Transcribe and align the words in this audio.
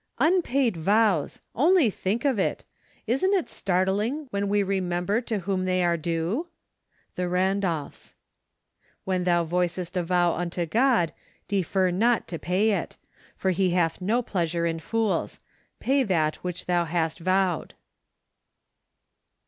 Unpaid 0.17 0.75
vows!— 0.77 1.41
only 1.55 1.91
think 1.91 2.25
of 2.25 2.39
it. 2.39 2.65
Isn't 3.05 3.35
it 3.35 3.49
startling 3.51 4.25
when 4.31 4.49
we 4.49 4.63
remember 4.63 5.21
to 5.21 5.41
whom 5.41 5.65
they 5.65 5.83
are 5.83 5.95
due? 5.95 6.47
The 7.13 7.29
Randolphs. 7.29 8.15
"TTften 9.07 9.25
thou 9.25 9.43
vowest 9.43 9.95
a 9.95 10.01
vote 10.01 10.37
unto 10.37 10.65
God, 10.65 11.13
defer 11.47 11.91
not 11.91 12.27
to 12.29 12.39
pay 12.39 12.71
it; 12.71 12.97
for 13.35 13.51
he 13.51 13.69
hath 13.77 14.01
no 14.01 14.23
pleasure 14.23 14.65
in 14.65 14.79
fools: 14.79 15.39
pay 15.79 16.01
that 16.01 16.39
uhich 16.41 16.65
thou 16.65 16.85
hast 16.85 17.19
voiced 17.19 17.73